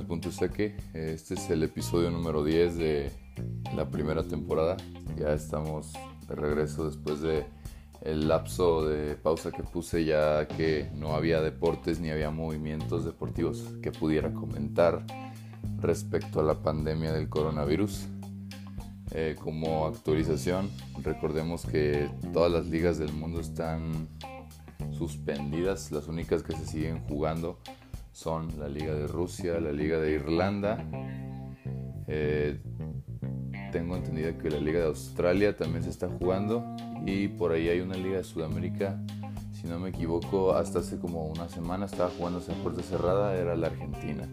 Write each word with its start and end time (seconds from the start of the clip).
al 0.00 0.06
punto 0.06 0.32
saque. 0.32 0.74
Este 0.94 1.34
es 1.34 1.50
el 1.50 1.62
episodio 1.62 2.10
número 2.10 2.42
10 2.42 2.78
de 2.78 3.10
la 3.76 3.90
primera 3.90 4.22
temporada. 4.26 4.78
Ya 5.18 5.34
estamos 5.34 5.92
de 6.26 6.34
regreso 6.34 6.86
después 6.86 7.20
de 7.20 7.44
el 8.00 8.26
lapso 8.26 8.88
de 8.88 9.14
pausa 9.16 9.50
que 9.50 9.62
puse 9.62 10.06
ya 10.06 10.48
que 10.48 10.90
no 10.94 11.14
había 11.14 11.42
deportes 11.42 12.00
ni 12.00 12.08
había 12.08 12.30
movimientos 12.30 13.04
deportivos 13.04 13.62
que 13.82 13.92
pudiera 13.92 14.32
comentar 14.32 15.04
respecto 15.80 16.40
a 16.40 16.44
la 16.44 16.62
pandemia 16.62 17.12
del 17.12 17.28
coronavirus. 17.28 18.06
Eh, 19.10 19.36
como 19.38 19.86
actualización, 19.86 20.70
recordemos 21.02 21.66
que 21.66 22.08
todas 22.32 22.50
las 22.50 22.66
ligas 22.66 22.96
del 22.96 23.12
mundo 23.12 23.40
están 23.40 24.08
suspendidas, 24.92 25.92
las 25.92 26.08
únicas 26.08 26.42
que 26.42 26.56
se 26.56 26.64
siguen 26.64 27.00
jugando 27.06 27.58
son 28.12 28.58
la 28.58 28.68
Liga 28.68 28.94
de 28.94 29.06
Rusia, 29.06 29.60
la 29.60 29.72
Liga 29.72 29.98
de 29.98 30.12
Irlanda. 30.12 30.84
Eh, 32.06 32.60
tengo 33.72 33.96
entendido 33.96 34.36
que 34.38 34.50
la 34.50 34.58
Liga 34.58 34.80
de 34.80 34.86
Australia 34.86 35.56
también 35.56 35.84
se 35.84 35.90
está 35.90 36.08
jugando 36.08 36.64
y 37.06 37.28
por 37.28 37.52
ahí 37.52 37.68
hay 37.68 37.80
una 37.80 37.96
Liga 37.96 38.18
de 38.18 38.24
Sudamérica. 38.24 39.00
Si 39.52 39.66
no 39.66 39.78
me 39.78 39.90
equivoco, 39.90 40.54
hasta 40.54 40.80
hace 40.80 40.98
como 40.98 41.26
una 41.26 41.48
semana 41.48 41.86
estaba 41.86 42.10
jugándose 42.10 42.52
en 42.52 42.58
puerta 42.58 42.82
cerrada, 42.82 43.36
era 43.36 43.54
la 43.56 43.68
Argentina. 43.68 44.26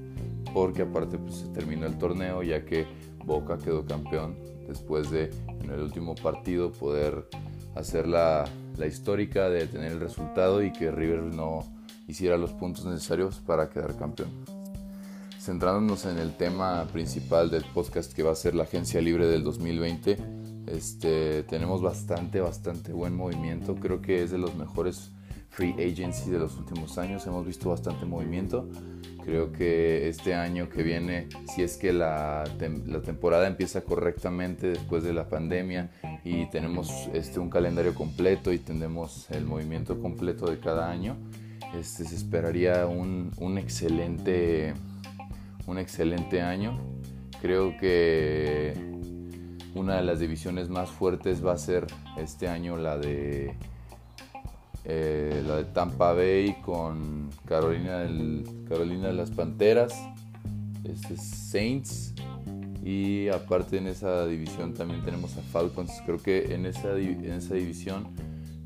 Porque 0.53 0.83
aparte 0.83 1.17
pues, 1.17 1.35
se 1.35 1.47
terminó 1.49 1.85
el 1.85 1.97
torneo 1.97 2.41
ya 2.43 2.65
que 2.65 2.85
Boca 3.25 3.57
quedó 3.57 3.85
campeón 3.85 4.37
después 4.67 5.11
de 5.11 5.29
en 5.61 5.69
el 5.69 5.81
último 5.81 6.15
partido 6.15 6.71
poder 6.71 7.27
hacer 7.75 8.07
la, 8.07 8.45
la 8.77 8.87
histórica 8.87 9.49
de 9.49 9.67
tener 9.67 9.91
el 9.91 9.99
resultado 9.99 10.63
y 10.63 10.71
que 10.71 10.91
River 10.91 11.23
no, 11.23 11.63
hiciera 12.07 12.37
los 12.37 12.53
puntos 12.53 12.85
necesarios 12.85 13.39
para 13.45 13.69
quedar 13.69 13.95
campeón. 13.97 14.29
Centrándonos 15.39 16.05
en 16.05 16.17
el 16.17 16.35
tema 16.35 16.85
principal 16.91 17.49
del 17.49 17.63
podcast 17.65 18.13
que 18.13 18.23
va 18.23 18.31
a 18.31 18.35
ser 18.35 18.55
la 18.55 18.63
agencia 18.63 19.01
libre 19.01 19.27
del 19.27 19.43
2020, 19.43 20.17
este, 20.67 21.43
tenemos 21.43 21.81
bastante, 21.81 22.41
bastante 22.41 22.91
buen 22.91 23.15
movimiento. 23.15 23.75
Creo 23.75 24.01
que 24.01 24.23
es 24.23 24.31
de 24.31 24.37
los 24.37 24.55
mejores 24.55 25.11
free 25.49 25.73
agency 25.73 26.29
de 26.29 26.39
los 26.39 26.57
últimos 26.57 26.97
años. 26.97 27.25
Hemos 27.25 27.45
visto 27.45 27.69
bastante 27.69 28.05
movimiento. 28.05 28.69
Creo 29.23 29.51
que 29.51 30.07
este 30.07 30.35
año 30.35 30.69
que 30.69 30.83
viene, 30.83 31.27
si 31.53 31.63
es 31.63 31.77
que 31.77 31.91
la, 31.91 32.43
la, 32.85 33.01
temporada 33.01 33.47
empieza 33.47 33.81
correctamente 33.81 34.67
después 34.67 35.03
de 35.03 35.13
la 35.13 35.27
pandemia 35.27 35.91
y 36.23 36.45
tenemos 36.49 37.09
este, 37.13 37.39
un 37.39 37.49
calendario 37.49 37.93
completo 37.93 38.53
y 38.53 38.59
tenemos 38.59 39.29
el 39.31 39.45
movimiento 39.45 39.99
completo 39.99 40.45
de 40.49 40.59
cada 40.59 40.89
año, 40.89 41.17
este, 41.73 42.05
se 42.05 42.15
esperaría 42.15 42.85
un, 42.85 43.31
un, 43.37 43.57
excelente, 43.57 44.73
un 45.65 45.77
excelente 45.77 46.41
año. 46.41 46.79
Creo 47.41 47.77
que 47.77 48.73
una 49.75 49.97
de 49.97 50.03
las 50.03 50.19
divisiones 50.19 50.69
más 50.69 50.89
fuertes 50.89 51.45
va 51.45 51.53
a 51.53 51.57
ser 51.57 51.87
este 52.17 52.47
año 52.47 52.77
la 52.77 52.97
de 52.97 53.55
eh, 54.89 55.43
la 55.45 55.57
de 55.57 55.65
Tampa 55.65 56.13
Bay 56.13 56.55
con 56.65 57.29
Carolina, 57.45 57.99
del, 57.99 58.45
Carolina 58.69 59.07
de 59.07 59.13
las 59.13 59.31
Panteras, 59.31 59.93
este 60.85 61.17
Saints 61.17 62.13
y 62.85 63.27
aparte 63.27 63.79
en 63.79 63.87
esa 63.87 64.25
división 64.25 64.73
también 64.73 65.03
tenemos 65.03 65.35
a 65.35 65.41
Falcons. 65.41 65.91
Creo 66.05 66.19
que 66.19 66.55
en 66.55 66.65
esa, 66.65 66.97
en 66.97 67.33
esa 67.33 67.55
división 67.55 68.07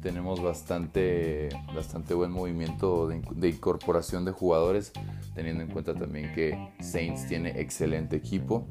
tenemos 0.01 0.41
bastante, 0.41 1.49
bastante 1.75 2.13
buen 2.13 2.31
movimiento 2.31 3.07
de, 3.07 3.49
incorporación 3.49 4.25
de 4.25 4.31
jugadores, 4.31 4.91
teniendo 5.35 5.63
en 5.63 5.69
cuenta 5.69 5.93
también 5.93 6.33
que 6.33 6.73
Saints 6.79 7.27
tiene 7.27 7.59
excelente 7.61 8.15
equipo. 8.15 8.67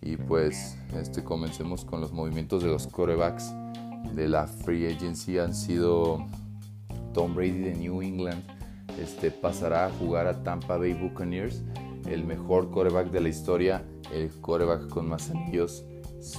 Y 0.00 0.16
pues 0.16 0.76
este, 0.96 1.22
comencemos 1.22 1.84
con 1.84 2.00
los 2.00 2.12
movimientos 2.12 2.62
de 2.62 2.68
los 2.68 2.86
corebacks 2.86 3.54
de 4.14 4.28
la 4.28 4.46
free 4.46 4.92
agency. 4.92 5.38
Han 5.38 5.54
sido 5.54 6.26
Tom 7.14 7.34
Brady 7.34 7.60
de 7.60 7.74
New 7.74 8.02
England, 8.02 8.42
este, 9.00 9.30
pasará 9.30 9.86
a 9.86 9.90
jugar 9.90 10.26
a 10.26 10.42
Tampa 10.42 10.76
Bay 10.76 10.94
Buccaneers, 10.94 11.62
el 12.06 12.24
mejor 12.24 12.70
coreback 12.70 13.10
de 13.10 13.20
la 13.20 13.28
historia, 13.28 13.84
el 14.12 14.28
coreback 14.40 14.88
con 14.88 15.08
más 15.08 15.30
anillos, 15.30 15.84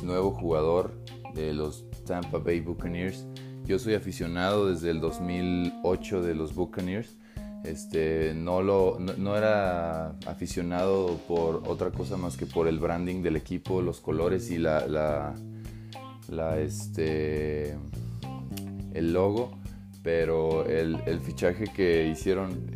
nuevo 0.03 0.31
jugador 0.31 0.93
de 1.33 1.53
los 1.53 1.85
Tampa 2.05 2.37
Bay 2.37 2.59
Buccaneers 2.59 3.25
yo 3.65 3.79
soy 3.79 3.93
aficionado 3.93 4.69
desde 4.69 4.89
el 4.89 4.99
2008 4.99 6.21
de 6.21 6.35
los 6.35 6.53
Buccaneers. 6.53 7.15
Este, 7.63 8.33
no, 8.35 8.61
lo, 8.61 8.99
no, 8.99 9.37
era 9.37 10.09
aficionado 10.27 11.17
por 11.29 11.63
otra 11.65 11.91
cosa 11.91 12.17
más 12.17 12.35
que 12.35 12.45
por 12.45 12.67
el 12.67 12.77
branding 12.77 13.21
del 13.21 13.37
equipo, 13.37 13.81
los 13.81 14.01
colores 14.01 14.51
y 14.51 14.57
la, 14.57 14.85
la, 16.29 16.59
este, 16.59 17.77
el 18.93 19.13
logo. 19.13 19.57
Pero 20.03 20.65
el, 20.65 20.97
fichaje 21.21 21.63
que 21.73 22.07
hicieron, 22.07 22.67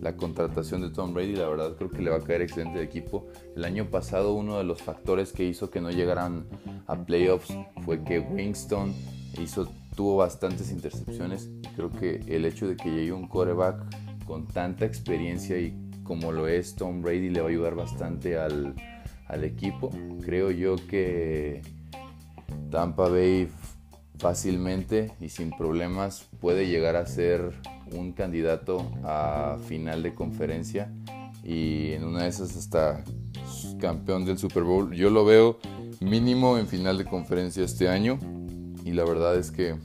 la 0.00 0.16
contratación 0.16 0.82
de 0.82 0.90
Tom 0.90 1.12
Brady, 1.12 1.34
la 1.34 1.48
verdad 1.48 1.74
creo 1.76 1.90
que 1.90 2.00
le 2.00 2.10
va 2.10 2.18
a 2.18 2.20
caer 2.20 2.42
excelente 2.42 2.78
al 2.78 2.84
equipo. 2.84 3.26
El 3.56 3.64
año 3.64 3.90
pasado 3.90 4.34
uno 4.34 4.58
de 4.58 4.62
los 4.62 4.80
factores 4.80 5.32
que 5.32 5.44
hizo 5.44 5.68
que 5.70 5.80
no 5.80 5.90
llegaran 5.90 6.46
a 6.86 6.94
playoffs 6.94 7.52
fue 7.84 8.04
que 8.04 8.20
Winston 8.20 8.94
hizo 9.38 9.68
tuvo 9.94 10.16
bastantes 10.16 10.70
intercepciones 10.70 11.50
creo 11.76 11.90
que 11.90 12.20
el 12.26 12.44
hecho 12.44 12.68
de 12.68 12.76
que 12.76 12.90
llegue 12.90 13.12
un 13.12 13.26
quarterback 13.26 13.84
con 14.26 14.46
tanta 14.46 14.84
experiencia 14.84 15.58
y 15.58 15.74
como 16.04 16.32
lo 16.32 16.48
es 16.48 16.74
Tom 16.74 17.02
Brady 17.02 17.30
le 17.30 17.40
va 17.40 17.46
a 17.46 17.50
ayudar 17.50 17.74
bastante 17.74 18.38
al, 18.38 18.74
al 19.26 19.44
equipo. 19.44 19.90
Creo 20.24 20.50
yo 20.50 20.76
que 20.88 21.62
Tampa 22.70 23.08
Bay 23.08 23.48
fácilmente 24.18 25.12
y 25.20 25.28
sin 25.30 25.50
problemas 25.50 26.28
puede 26.40 26.68
llegar 26.68 26.96
a 26.96 27.06
ser 27.06 27.52
un 27.92 28.12
candidato 28.12 28.90
a 29.04 29.58
final 29.66 30.02
de 30.02 30.14
conferencia 30.14 30.92
y 31.42 31.92
en 31.92 32.04
una 32.04 32.24
de 32.24 32.28
esas 32.28 32.56
hasta 32.56 33.04
campeón 33.80 34.24
del 34.24 34.38
Super 34.38 34.62
Bowl. 34.62 34.92
Yo 34.94 35.10
lo 35.10 35.24
veo 35.24 35.58
mínimo 36.00 36.58
en 36.58 36.66
final 36.66 36.98
de 36.98 37.04
conferencia 37.04 37.64
este 37.64 37.88
año 37.88 38.18
y 38.90 38.92
la 38.92 39.04
verdad 39.04 39.36
es 39.36 39.52
que 39.52 39.76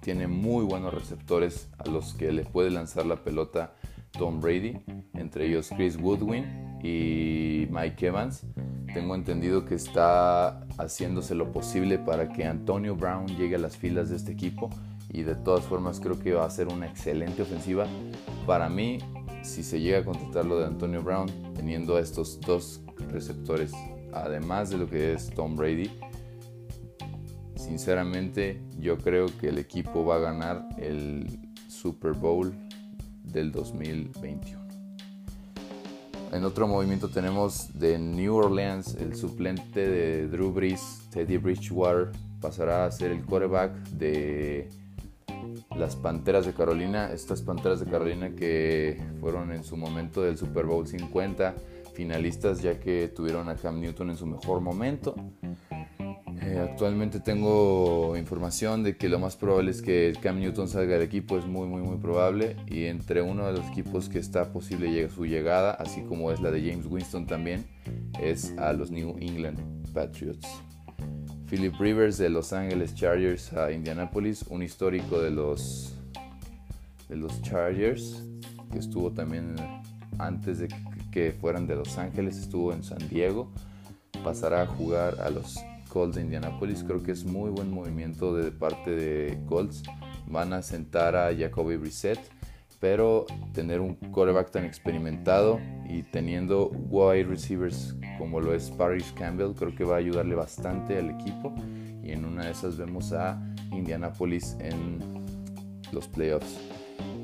tiene 0.00 0.26
muy 0.26 0.64
buenos 0.64 0.92
receptores 0.92 1.68
a 1.78 1.88
los 1.88 2.12
que 2.14 2.32
le 2.32 2.44
puede 2.44 2.70
lanzar 2.70 3.06
la 3.06 3.22
pelota 3.22 3.76
Tom 4.10 4.40
Brady, 4.40 4.78
entre 5.14 5.46
ellos 5.46 5.70
Chris 5.76 5.96
Woodwin 5.96 6.44
y 6.82 7.68
Mike 7.70 8.08
Evans. 8.08 8.42
Tengo 8.92 9.14
entendido 9.14 9.64
que 9.64 9.76
está 9.76 10.66
haciéndose 10.76 11.36
lo 11.36 11.52
posible 11.52 12.00
para 12.00 12.28
que 12.32 12.44
Antonio 12.44 12.96
Brown 12.96 13.28
llegue 13.28 13.54
a 13.54 13.58
las 13.60 13.76
filas 13.76 14.10
de 14.10 14.16
este 14.16 14.32
equipo 14.32 14.70
y 15.12 15.22
de 15.22 15.36
todas 15.36 15.64
formas 15.64 16.00
creo 16.00 16.18
que 16.18 16.32
va 16.32 16.46
a 16.46 16.50
ser 16.50 16.66
una 16.66 16.86
excelente 16.86 17.42
ofensiva. 17.42 17.86
Para 18.44 18.68
mí, 18.68 18.98
si 19.42 19.62
se 19.62 19.78
llega 19.78 19.98
a 19.98 20.04
contratar 20.04 20.46
lo 20.46 20.58
de 20.58 20.66
Antonio 20.66 21.00
Brown, 21.00 21.28
teniendo 21.54 21.94
a 21.94 22.00
estos 22.00 22.40
dos 22.40 22.80
receptores, 23.08 23.72
además 24.12 24.70
de 24.70 24.78
lo 24.78 24.90
que 24.90 25.12
es 25.12 25.30
Tom 25.30 25.54
Brady, 25.54 25.92
sinceramente 27.66 28.62
yo 28.78 28.96
creo 28.96 29.26
que 29.40 29.48
el 29.48 29.58
equipo 29.58 30.04
va 30.04 30.16
a 30.16 30.20
ganar 30.20 30.68
el 30.78 31.40
Super 31.68 32.12
Bowl 32.12 32.54
del 33.24 33.50
2021. 33.50 34.64
En 36.32 36.44
otro 36.44 36.68
movimiento 36.68 37.08
tenemos 37.08 37.78
de 37.78 37.98
New 37.98 38.34
Orleans, 38.36 38.94
el 38.94 39.16
suplente 39.16 39.88
de 39.88 40.28
Drew 40.28 40.52
Brees, 40.52 41.02
Teddy 41.10 41.38
Bridgewater, 41.38 42.12
pasará 42.40 42.84
a 42.84 42.90
ser 42.90 43.10
el 43.10 43.24
quarterback 43.24 43.72
de 43.90 44.68
las 45.76 45.96
Panteras 45.96 46.46
de 46.46 46.52
Carolina. 46.52 47.10
Estas 47.12 47.42
Panteras 47.42 47.80
de 47.80 47.86
Carolina 47.86 48.30
que 48.30 49.00
fueron 49.20 49.52
en 49.52 49.64
su 49.64 49.76
momento 49.76 50.22
del 50.22 50.36
Super 50.36 50.66
Bowl 50.66 50.86
50 50.86 51.54
finalistas 51.94 52.60
ya 52.60 52.78
que 52.78 53.08
tuvieron 53.08 53.48
a 53.48 53.56
Cam 53.56 53.80
Newton 53.80 54.10
en 54.10 54.16
su 54.16 54.26
mejor 54.26 54.60
momento. 54.60 55.14
Eh, 56.46 56.60
actualmente 56.60 57.18
tengo 57.18 58.16
información 58.16 58.84
de 58.84 58.96
que 58.96 59.08
lo 59.08 59.18
más 59.18 59.34
probable 59.34 59.72
es 59.72 59.82
que 59.82 60.12
Cam 60.22 60.38
Newton 60.38 60.68
salga 60.68 60.92
del 60.92 61.02
equipo, 61.02 61.36
es 61.36 61.44
muy 61.44 61.66
muy 61.66 61.82
muy 61.82 61.96
probable 61.96 62.54
y 62.68 62.84
entre 62.84 63.20
uno 63.20 63.48
de 63.48 63.54
los 63.54 63.66
equipos 63.66 64.08
que 64.08 64.20
está 64.20 64.52
posible 64.52 65.08
su 65.08 65.26
llegada, 65.26 65.72
así 65.72 66.02
como 66.02 66.30
es 66.30 66.40
la 66.40 66.52
de 66.52 66.60
James 66.60 66.86
Winston 66.86 67.26
también, 67.26 67.66
es 68.22 68.56
a 68.58 68.72
los 68.72 68.92
New 68.92 69.16
England 69.18 69.58
Patriots. 69.92 70.46
Philip 71.50 71.74
Rivers 71.80 72.16
de 72.16 72.28
Los 72.28 72.52
Angeles 72.52 72.94
Chargers 72.94 73.52
a 73.52 73.72
Indianapolis, 73.72 74.44
un 74.48 74.62
histórico 74.62 75.20
de 75.20 75.32
los 75.32 75.96
de 77.08 77.16
los 77.16 77.42
Chargers 77.42 78.22
que 78.70 78.78
estuvo 78.78 79.10
también 79.10 79.56
antes 80.18 80.60
de 80.60 80.68
que 81.10 81.32
fueran 81.32 81.66
de 81.66 81.74
Los 81.74 81.98
Ángeles, 81.98 82.36
estuvo 82.36 82.72
en 82.72 82.84
San 82.84 82.98
Diego, 83.08 83.50
pasará 84.22 84.62
a 84.62 84.66
jugar 84.66 85.20
a 85.20 85.28
los 85.30 85.58
Colts 85.96 86.16
de 86.16 86.20
Indianapolis. 86.20 86.84
Creo 86.84 87.02
que 87.02 87.12
es 87.12 87.24
muy 87.24 87.48
buen 87.48 87.70
movimiento 87.70 88.36
de 88.36 88.52
parte 88.52 88.90
de 88.90 89.40
Colts. 89.46 89.82
Van 90.26 90.52
a 90.52 90.60
sentar 90.60 91.16
a 91.16 91.34
Jacoby 91.34 91.78
Brissett, 91.78 92.18
pero 92.80 93.24
tener 93.54 93.80
un 93.80 93.94
quarterback 93.94 94.50
tan 94.50 94.66
experimentado 94.66 95.58
y 95.88 96.02
teniendo 96.02 96.68
wide 96.68 97.24
receivers 97.24 97.96
como 98.18 98.42
lo 98.42 98.52
es 98.52 98.70
Paris 98.72 99.10
Campbell, 99.16 99.54
creo 99.54 99.74
que 99.74 99.84
va 99.84 99.94
a 99.94 99.98
ayudarle 99.98 100.34
bastante 100.34 100.98
al 100.98 101.08
equipo 101.08 101.54
y 102.04 102.10
en 102.12 102.26
una 102.26 102.44
de 102.44 102.50
esas 102.50 102.76
vemos 102.76 103.14
a 103.14 103.40
Indianapolis 103.72 104.54
en 104.60 104.98
los 105.92 106.08
playoffs. 106.08 106.58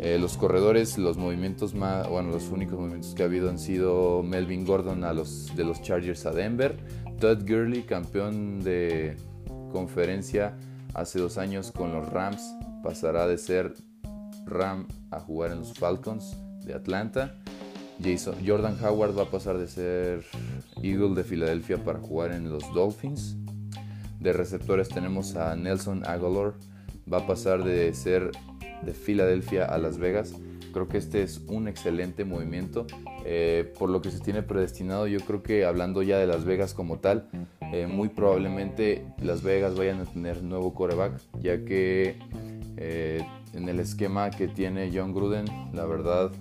Eh, 0.01 0.19
los 0.19 0.37
corredores, 0.37 0.97
los 0.97 1.19
movimientos 1.19 1.75
más, 1.75 2.09
bueno, 2.09 2.31
los 2.31 2.49
únicos 2.49 2.79
movimientos 2.79 3.15
que 3.15 3.23
ha 3.23 3.27
habido 3.27 3.51
han 3.51 3.59
sido 3.59 4.23
Melvin 4.23 4.65
Gordon 4.65 5.05
a 5.05 5.13
los, 5.13 5.55
de 5.55 5.63
los 5.63 5.81
Chargers 5.83 6.27
a 6.27 6.33
Denver, 6.33 6.77
Todd 7.20 7.49
Gurley, 7.49 7.82
campeón 7.82 8.62
de 8.62 9.17
conferencia 9.70 10.56
hace 10.94 11.19
dos 11.19 11.38
años 11.38 11.73
con 11.73 11.93
los 11.93 12.09
Rams, 12.09 12.43
pasará 12.82 13.26
de 13.26 13.38
ser 13.38 13.75
Ram 14.47 14.87
a 15.11 15.20
jugar 15.20 15.53
en 15.53 15.61
los 15.61 15.75
Falcons 15.75 16.37
de 16.64 16.75
Atlanta. 16.75 17.35
Jason, 18.03 18.35
Jordan 18.44 18.76
Howard 18.82 19.17
va 19.17 19.23
a 19.25 19.31
pasar 19.31 19.59
de 19.59 19.69
ser 19.69 20.25
Eagle 20.82 21.14
de 21.14 21.25
Filadelfia 21.25 21.82
para 21.85 22.00
jugar 22.00 22.32
en 22.32 22.50
los 22.50 22.62
Dolphins. 22.75 23.37
De 24.19 24.32
receptores 24.32 24.88
tenemos 24.88 25.37
a 25.37 25.55
Nelson 25.56 26.03
Aguilar, 26.06 26.55
va 27.12 27.19
a 27.19 27.26
pasar 27.26 27.62
de 27.64 27.93
ser 27.94 28.31
de 28.82 28.93
Filadelfia 28.93 29.64
a 29.64 29.79
Las 29.79 29.99
Vegas. 29.99 30.35
Creo 30.73 30.89
que 30.89 30.99
este 30.99 31.23
es 31.23 31.43
un 31.49 31.69
excelente 31.69 32.25
movimiento. 32.25 32.87
Eh, 33.25 33.73
por 33.79 33.91
lo 33.91 34.03
que 34.03 34.11
se 34.11 34.21
tiene 34.21 34.43
predestinado, 34.43 35.07
yo 35.07 35.21
creo 35.21 35.43
que 35.43 35.65
hablando 35.65 36.03
ya 36.03 36.19
de 36.19 36.27
Las 36.27 36.45
Vegas 36.45 36.75
como 36.75 36.99
tal, 36.99 37.29
eh, 37.73 37.87
muy 37.87 38.09
probablemente 38.09 39.07
Las 39.21 39.43
Vegas 39.43 39.77
vayan 39.77 40.01
a 40.01 40.05
tener 40.05 40.43
nuevo 40.43 40.75
coreback, 40.75 41.21
ya 41.41 41.65
que 41.65 42.17
eh, 42.77 43.25
en 43.53 43.69
el 43.69 43.81
esquema 43.81 44.31
que 44.31 44.49
tiene 44.49 44.91
John 44.93 45.15
Gruden, 45.15 45.45
la 45.73 45.85
verdad 45.85 46.33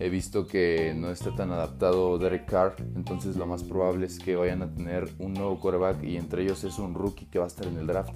he 0.00 0.08
visto 0.08 0.46
que 0.46 0.94
no 0.96 1.10
está 1.10 1.34
tan 1.34 1.52
adaptado 1.52 2.18
Derek 2.18 2.46
Carr, 2.46 2.74
entonces 2.96 3.36
lo 3.36 3.46
más 3.46 3.62
probable 3.62 4.06
es 4.06 4.18
que 4.18 4.34
vayan 4.34 4.62
a 4.62 4.72
tener 4.72 5.08
un 5.18 5.34
nuevo 5.34 5.60
quarterback 5.60 6.02
y 6.02 6.16
entre 6.16 6.42
ellos 6.42 6.64
es 6.64 6.78
un 6.78 6.94
rookie 6.94 7.26
que 7.26 7.38
va 7.38 7.44
a 7.44 7.48
estar 7.48 7.66
en 7.66 7.78
el 7.78 7.86
draft, 7.86 8.14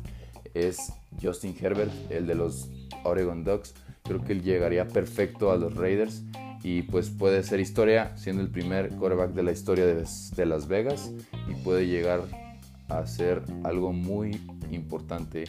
es 0.55 0.93
Justin 1.23 1.55
Herbert, 1.61 1.93
el 2.11 2.27
de 2.27 2.35
los 2.35 2.69
Oregon 3.05 3.45
Ducks. 3.45 3.75
Creo 4.05 4.23
que 4.25 4.33
él 4.33 4.43
llegaría 4.43 4.89
perfecto 4.89 5.51
a 5.51 5.57
los 5.57 5.75
Raiders 5.75 6.23
y 6.63 6.83
pues 6.83 7.11
puede 7.11 7.43
ser 7.43 7.61
historia 7.61 8.17
siendo 8.17 8.43
el 8.43 8.49
primer 8.49 8.91
quarterback 8.91 9.33
de 9.33 9.43
la 9.43 9.53
historia 9.53 9.87
de, 9.87 10.47
Las 10.47 10.67
Vegas 10.67 11.13
y 11.49 11.55
puede 11.63 11.87
llegar 11.87 12.23
a 12.89 13.07
ser 13.07 13.43
algo 13.65 13.93
muy 13.93 14.41
importante 14.71 15.45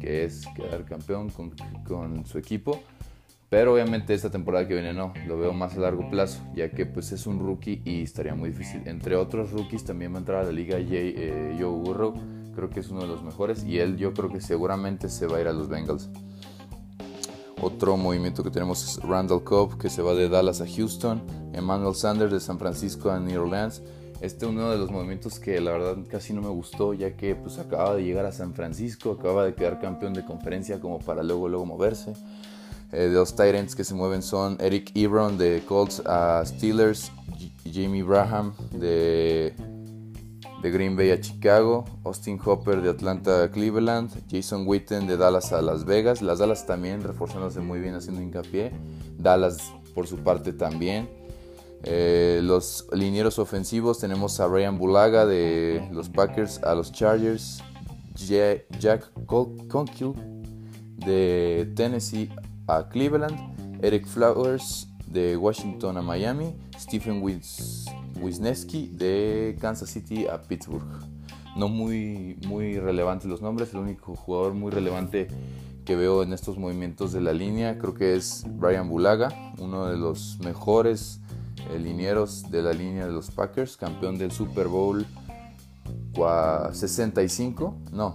que 0.00 0.24
es 0.24 0.46
quedar 0.56 0.84
campeón 0.84 1.30
con, 1.30 1.52
con, 1.84 2.24
su 2.24 2.38
equipo. 2.38 2.82
Pero 3.48 3.74
obviamente 3.74 4.14
esta 4.14 4.30
temporada 4.30 4.68
que 4.68 4.74
viene 4.74 4.92
no, 4.92 5.12
lo 5.26 5.36
veo 5.36 5.52
más 5.52 5.76
a 5.76 5.80
largo 5.80 6.08
plazo, 6.08 6.40
ya 6.54 6.70
que 6.70 6.86
pues 6.86 7.10
es 7.10 7.26
un 7.26 7.40
rookie 7.40 7.82
y 7.84 8.02
estaría 8.02 8.34
muy 8.36 8.50
difícil. 8.50 8.82
Entre 8.86 9.16
otros 9.16 9.50
rookies 9.50 9.84
también 9.84 10.12
va 10.12 10.16
a 10.16 10.20
entrar 10.20 10.42
a 10.42 10.44
la 10.44 10.52
liga 10.52 10.76
Jay, 10.76 11.14
eh, 11.16 11.56
Joe 11.58 11.70
Burrow, 11.70 12.14
creo 12.54 12.70
que 12.70 12.78
es 12.78 12.90
uno 12.90 13.00
de 13.00 13.08
los 13.08 13.24
mejores 13.24 13.64
y 13.64 13.78
él 13.78 13.96
yo 13.96 14.14
creo 14.14 14.28
que 14.28 14.40
seguramente 14.40 15.08
se 15.08 15.26
va 15.26 15.38
a 15.38 15.40
ir 15.40 15.48
a 15.48 15.52
los 15.52 15.68
Bengals. 15.68 16.08
Otro 17.62 17.96
movimiento 17.96 18.42
que 18.42 18.50
tenemos 18.50 18.82
es 18.84 19.02
Randall 19.02 19.44
Cobb, 19.44 19.78
que 19.78 19.90
se 19.90 20.02
va 20.02 20.14
de 20.14 20.28
Dallas 20.28 20.60
a 20.60 20.66
Houston, 20.66 21.22
Emmanuel 21.52 21.94
Sanders 21.94 22.32
de 22.32 22.40
San 22.40 22.58
Francisco 22.58 23.10
a 23.10 23.20
New 23.20 23.42
Orleans, 23.42 23.82
este 24.20 24.44
es 24.44 24.50
uno 24.50 24.70
de 24.70 24.76
los 24.76 24.90
movimientos 24.90 25.40
que 25.40 25.58
la 25.62 25.72
verdad 25.72 25.96
casi 26.06 26.34
no 26.34 26.42
me 26.42 26.50
gustó, 26.50 26.92
ya 26.92 27.16
que 27.16 27.34
pues 27.34 27.58
acaba 27.58 27.94
de 27.94 28.04
llegar 28.04 28.26
a 28.26 28.32
San 28.32 28.52
Francisco, 28.52 29.16
acaba 29.18 29.46
de 29.46 29.54
quedar 29.54 29.80
campeón 29.80 30.12
de 30.12 30.26
conferencia 30.26 30.78
como 30.78 30.98
para 30.98 31.22
luego 31.22 31.48
luego 31.48 31.64
moverse. 31.64 32.12
Eh, 32.92 33.08
de 33.08 33.14
los 33.14 33.30
Titans 33.30 33.74
que 33.74 33.82
se 33.82 33.94
mueven 33.94 34.22
son 34.22 34.58
Eric 34.60 34.90
Ebron 34.94 35.38
de 35.38 35.62
Colts 35.66 36.02
a 36.04 36.42
Steelers, 36.44 37.10
Jamie 37.64 38.02
Braham 38.02 38.52
de, 38.72 39.54
de 40.62 40.70
Green 40.70 40.96
Bay 40.96 41.10
a 41.10 41.20
Chicago, 41.20 41.84
Austin 42.04 42.38
Hopper 42.44 42.82
de 42.82 42.90
Atlanta 42.90 43.44
a 43.44 43.50
Cleveland, 43.50 44.10
Jason 44.30 44.66
Witten 44.66 45.06
de 45.06 45.16
Dallas 45.16 45.52
a 45.52 45.62
Las 45.62 45.84
Vegas, 45.84 46.22
las 46.22 46.38
Dallas 46.38 46.66
también 46.66 47.02
reforzándose 47.02 47.60
muy 47.60 47.80
bien 47.80 47.94
haciendo 47.94 48.20
hincapié, 48.20 48.72
Dallas 49.18 49.72
por 49.94 50.06
su 50.06 50.18
parte 50.18 50.52
también. 50.52 51.08
Eh, 51.82 52.40
los 52.42 52.86
linieros 52.92 53.38
ofensivos 53.38 53.98
tenemos 53.98 54.38
a 54.40 54.48
Ryan 54.48 54.76
Bulaga 54.76 55.24
de 55.24 55.88
los 55.92 56.10
Packers 56.10 56.62
a 56.62 56.74
los 56.74 56.92
Chargers, 56.92 57.62
Jack 58.16 59.10
Conkill 59.26 60.12
de 60.96 61.72
Tennessee 61.74 62.30
a 62.66 62.88
Cleveland, 62.88 63.82
Eric 63.82 64.06
Flowers 64.06 64.88
de 65.06 65.36
Washington 65.36 65.96
a 65.96 66.02
Miami, 66.02 66.54
Stephen 66.78 67.22
Wisniewski 68.20 68.88
de 68.88 69.56
Kansas 69.60 69.90
City 69.90 70.26
a 70.26 70.40
Pittsburgh. 70.42 70.86
No 71.56 71.68
muy, 71.68 72.38
muy 72.46 72.78
relevantes 72.78 73.28
los 73.28 73.42
nombres, 73.42 73.74
el 73.74 73.80
único 73.80 74.14
jugador 74.14 74.54
muy 74.54 74.70
relevante 74.70 75.28
que 75.84 75.96
veo 75.96 76.22
en 76.22 76.32
estos 76.32 76.58
movimientos 76.58 77.12
de 77.12 77.20
la 77.20 77.32
línea 77.32 77.78
creo 77.78 77.94
que 77.94 78.14
es 78.14 78.44
Ryan 78.58 78.88
Bulaga, 78.88 79.52
uno 79.58 79.86
de 79.86 79.96
los 79.96 80.38
mejores 80.40 81.20
linieros 81.78 82.50
de 82.50 82.62
la 82.62 82.72
línea 82.72 83.06
de 83.06 83.12
los 83.12 83.30
Packers, 83.30 83.76
campeón 83.76 84.18
del 84.18 84.30
Super 84.30 84.68
Bowl 84.68 85.06
65, 86.72 87.76
no, 87.92 88.14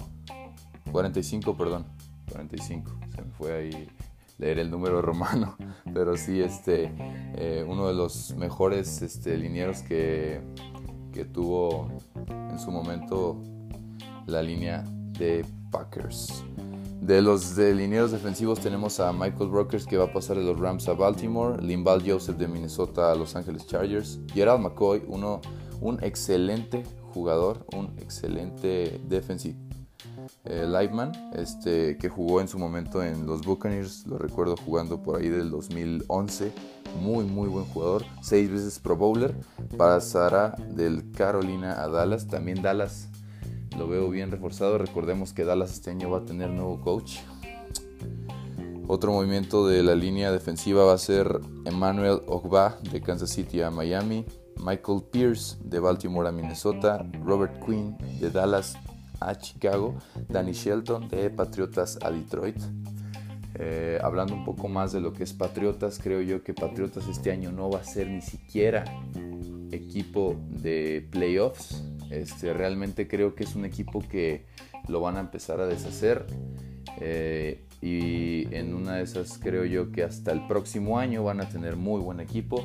45, 0.92 1.58
perdón, 1.58 1.86
45, 2.32 2.92
se 3.16 3.22
me 3.22 3.32
fue 3.32 3.54
ahí 3.54 3.88
leer 4.38 4.60
el 4.60 4.70
número 4.70 5.02
romano, 5.02 5.56
pero 5.94 6.18
sí, 6.18 6.42
este, 6.42 6.92
eh, 7.36 7.66
uno 7.68 7.88
de 7.88 7.94
los 7.94 8.36
mejores 8.36 9.02
este, 9.02 9.38
linieros 9.38 9.82
que, 9.82 10.42
que 11.14 11.26
tuvo 11.26 11.88
en 12.28 12.60
su 12.60 12.72
momento 12.72 13.42
la 14.26 14.42
línea 14.42 14.84
de 15.18 15.46
Packers. 15.72 16.44
De 17.02 17.22
los 17.22 17.56
delineados 17.56 18.12
defensivos 18.12 18.60
tenemos 18.60 19.00
a 19.00 19.14
Michael 19.14 19.50
Brokers 19.50 19.86
que 19.86 19.98
va 19.98 20.06
a 20.06 20.14
pasar 20.14 20.38
de 20.38 20.44
los 20.44 20.60
Rams 20.60 20.88
a 20.88 20.94
Baltimore, 20.94 21.62
Limbal 21.62 22.02
Joseph 22.06 22.38
de 22.38 22.48
Minnesota 22.48 23.12
a 23.12 23.16
Los 23.16 23.36
Angeles 23.36 23.68
Chargers, 23.68 24.20
Gerald 24.34 24.62
McCoy, 24.62 25.04
uno, 25.08 25.40
un 25.82 26.04
excelente 26.04 26.84
jugador, 27.14 27.66
un 27.76 27.94
excelente 28.00 29.00
defensive 29.08 29.65
eh, 30.46 30.66
lineman, 30.68 31.12
este, 31.34 31.98
que 31.98 32.10
jugó 32.10 32.42
en 32.42 32.48
su 32.48 32.60
momento 32.60 33.04
en 33.04 33.26
los 33.26 33.46
Buccaneers, 33.46 34.06
lo 34.08 34.18
recuerdo 34.18 34.56
jugando 34.58 35.02
por 35.02 35.20
ahí 35.20 35.30
del 35.30 35.50
2011, 35.50 36.52
muy 37.02 37.26
muy 37.26 37.50
buen 37.50 37.66
jugador, 37.66 38.06
seis 38.22 38.50
veces 38.50 38.80
Pro 38.80 38.96
Bowler, 38.96 39.36
pasará 39.78 40.56
del 40.76 41.12
Carolina 41.12 41.82
a 41.82 41.88
Dallas, 41.90 42.28
también 42.28 42.62
Dallas 42.62 43.10
lo 43.78 43.88
veo 43.88 44.10
bien 44.10 44.32
reforzado. 44.32 44.78
Recordemos 44.78 45.34
que 45.34 45.44
Dallas 45.44 45.74
este 45.74 45.92
año 45.92 46.10
va 46.10 46.20
a 46.20 46.26
tener 46.26 46.50
nuevo 46.50 46.80
coach. 46.82 47.18
Otro 48.88 49.12
movimiento 49.12 49.68
de 49.68 49.82
la 49.82 49.96
línea 49.96 50.32
defensiva 50.32 50.86
va 50.86 50.94
a 50.94 50.98
ser 50.98 51.40
Emmanuel 51.66 52.22
Ogba 52.28 52.78
de 52.92 53.02
Kansas 53.02 53.32
City 53.32 53.62
a 53.62 53.72
Miami, 53.72 54.26
Michael 54.58 55.04
Pierce 55.12 55.58
de 55.64 55.80
Baltimore 55.80 56.30
a 56.30 56.32
Minnesota, 56.32 57.06
Robert 57.24 57.66
Quinn 57.66 57.98
de 58.20 58.30
Dallas 58.30 58.78
a 59.20 59.36
Chicago, 59.36 59.96
Danny 60.30 60.54
Shelton 60.54 61.08
de 61.10 61.30
Patriotas 61.30 62.00
a 62.02 62.12
Detroit. 62.12 62.58
Eh, 63.58 64.00
hablando 64.04 64.34
un 64.34 64.44
poco 64.44 64.68
más 64.68 64.92
de 64.92 65.00
lo 65.00 65.14
que 65.14 65.24
es 65.24 65.34
Patriotas, 65.34 66.00
creo 66.02 66.22
yo 66.22 66.44
que 66.44 66.54
Patriotas 66.54 67.08
este 67.08 67.32
año 67.32 67.52
no 67.52 67.70
va 67.70 67.80
a 67.80 67.84
ser 67.84 68.10
ni 68.10 68.22
siquiera 68.22 68.84
equipo 69.72 70.36
de 70.50 71.08
playoffs. 71.10 71.84
Este, 72.10 72.54
realmente 72.54 73.08
creo 73.08 73.36
que 73.36 73.44
es 73.44 73.56
un 73.56 73.66
equipo 73.66 74.00
que 74.00 74.46
lo 74.88 75.02
van 75.02 75.18
a 75.18 75.22
empezar 75.22 75.60
a 75.60 75.68
deshacer. 75.68 76.26
Eh, 77.00 77.66
y 77.82 78.54
en 78.56 78.74
una 78.74 78.96
de 78.96 79.04
esas 79.04 79.38
creo 79.38 79.66
yo 79.66 79.92
que 79.92 80.04
hasta 80.04 80.32
el 80.32 80.48
próximo 80.48 80.98
año 80.98 81.24
van 81.24 81.42
a 81.42 81.50
tener 81.50 81.76
muy 81.76 82.02
buen 82.02 82.20
equipo. 82.20 82.64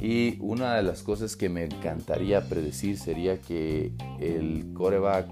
Y 0.00 0.38
una 0.40 0.76
de 0.76 0.82
las 0.82 1.02
cosas 1.02 1.36
que 1.36 1.48
me 1.48 1.64
encantaría 1.64 2.48
predecir 2.48 2.98
sería 2.98 3.38
que 3.40 3.92
el 4.18 4.72
coreback 4.72 5.28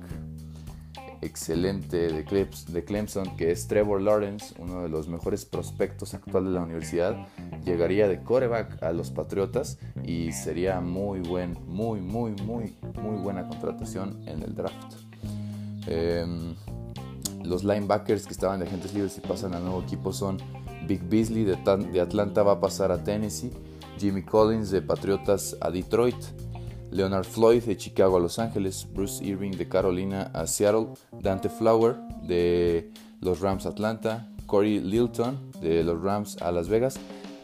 excelente 1.20 2.08
de, 2.08 2.48
de 2.68 2.84
Clemson, 2.84 3.36
que 3.36 3.50
es 3.50 3.66
Trevor 3.66 4.00
Lawrence, 4.00 4.54
uno 4.58 4.82
de 4.82 4.88
los 4.88 5.08
mejores 5.08 5.44
prospectos 5.44 6.14
actual 6.14 6.44
de 6.44 6.50
la 6.50 6.62
universidad, 6.62 7.26
llegaría 7.64 8.08
de 8.08 8.22
coreback 8.22 8.82
a 8.82 8.92
los 8.92 9.10
Patriotas 9.10 9.78
y 10.04 10.32
sería 10.32 10.80
muy 10.80 11.20
buen, 11.20 11.58
muy, 11.66 12.00
muy, 12.00 12.32
muy, 12.42 12.74
muy 13.02 13.16
buena 13.16 13.46
contratación 13.48 14.22
en 14.26 14.42
el 14.42 14.54
draft. 14.54 14.94
Em, 15.86 16.54
los 17.42 17.64
linebackers 17.64 18.26
que 18.26 18.32
estaban 18.32 18.60
de 18.60 18.66
agentes 18.66 18.92
libres 18.92 19.18
y 19.18 19.20
pasan 19.20 19.54
al 19.54 19.62
nuevo 19.62 19.82
equipo 19.82 20.12
son 20.12 20.38
Big 20.86 21.02
Beasley 21.08 21.44
de, 21.44 21.56
de 21.92 22.00
Atlanta 22.00 22.42
va 22.42 22.52
a 22.52 22.60
pasar 22.60 22.92
a 22.92 23.02
Tennessee, 23.02 23.52
Jimmy 23.98 24.22
Collins 24.22 24.70
de 24.70 24.82
Patriotas 24.82 25.56
a 25.60 25.70
Detroit, 25.70 26.16
Leonard 26.90 27.24
Floyd 27.24 27.62
de 27.62 27.76
Chicago 27.76 28.16
a 28.16 28.20
Los 28.20 28.38
Ángeles, 28.38 28.86
Bruce 28.92 29.24
Irving 29.24 29.52
de 29.52 29.68
Carolina 29.68 30.30
a 30.34 30.46
Seattle, 30.46 30.88
Dante 31.20 31.48
Flower 31.48 31.96
de 32.26 32.90
los 33.20 33.40
Rams 33.40 33.66
Atlanta, 33.66 34.28
Corey 34.46 34.80
Lilton 34.80 35.50
de 35.60 35.84
los 35.84 36.00
Rams 36.02 36.40
a 36.40 36.50
Las 36.52 36.68
Vegas, 36.68 36.98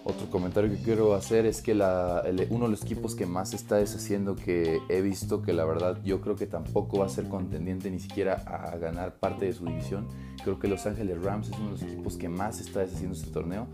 Otro 0.06 0.28
comentario 0.28 0.70
que 0.70 0.82
quiero 0.82 1.14
hacer 1.14 1.46
es 1.46 1.62
que 1.62 1.72
uno 1.72 2.66
de 2.66 2.70
los 2.70 2.82
equipos 2.82 3.14
que 3.14 3.24
más 3.24 3.54
está 3.54 3.76
deshaciendo 3.76 4.36
que 4.36 4.82
he 4.90 5.00
visto 5.00 5.40
que 5.40 5.54
la 5.54 5.64
verdad 5.64 5.98
yo 6.04 6.20
creo 6.20 6.36
que 6.36 6.46
tampoco 6.46 6.98
va 6.98 7.06
a 7.06 7.08
ser 7.08 7.26
contendiente 7.26 7.90
ni 7.90 7.98
siquiera 7.98 8.34
a 8.46 8.76
ganar 8.76 9.14
parte 9.14 9.46
de 9.46 9.54
su 9.54 9.64
división. 9.64 10.06
Creo 10.42 10.58
que 10.58 10.68
Los 10.68 10.84
Ángeles 10.84 11.22
Rams 11.22 11.48
es 11.48 11.58
uno 11.58 11.66
de 11.68 11.72
los 11.72 11.82
equipos 11.82 12.18
que 12.18 12.28
más 12.28 12.60
está 12.60 12.80
deshaciendo 12.80 13.16
este 13.16 13.30
torneo. 13.30 13.66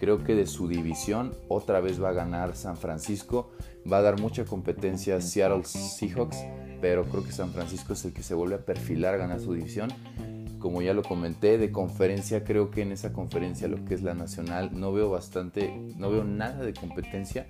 Creo 0.00 0.24
que 0.24 0.34
de 0.34 0.46
su 0.46 0.68
división 0.68 1.34
otra 1.48 1.80
vez 1.80 2.02
va 2.02 2.08
a 2.08 2.12
ganar 2.14 2.56
San 2.56 2.78
Francisco. 2.78 3.50
Va 3.90 3.98
a 3.98 4.02
dar 4.02 4.20
mucha 4.20 4.44
competencia 4.44 5.16
a 5.16 5.20
Seattle 5.20 5.64
Seahawks, 5.64 6.38
pero 6.80 7.04
creo 7.04 7.24
que 7.24 7.32
San 7.32 7.50
Francisco 7.50 7.92
es 7.92 8.04
el 8.04 8.12
que 8.12 8.22
se 8.22 8.34
vuelve 8.34 8.56
a 8.56 8.64
perfilar 8.64 9.18
ganar 9.18 9.40
su 9.40 9.54
división 9.54 9.92
como 10.64 10.80
ya 10.80 10.94
lo 10.94 11.02
comenté, 11.02 11.58
de 11.58 11.70
conferencia, 11.70 12.42
creo 12.42 12.70
que 12.70 12.80
en 12.80 12.90
esa 12.90 13.12
conferencia, 13.12 13.68
lo 13.68 13.84
que 13.84 13.92
es 13.92 14.02
la 14.02 14.14
nacional, 14.14 14.70
no 14.72 14.94
veo 14.94 15.10
bastante, 15.10 15.78
no 15.98 16.10
veo 16.10 16.24
nada 16.24 16.64
de 16.64 16.72
competencia 16.72 17.46